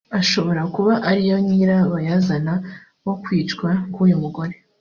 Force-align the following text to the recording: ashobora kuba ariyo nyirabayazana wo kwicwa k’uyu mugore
ashobora 0.19 0.61
kuba 0.75 0.93
ariyo 1.09 1.37
nyirabayazana 1.47 2.53
wo 3.05 3.13
kwicwa 3.23 3.69
k’uyu 3.93 4.17
mugore 4.23 4.55